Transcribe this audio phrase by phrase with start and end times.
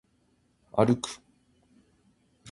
[0.71, 1.21] 歩く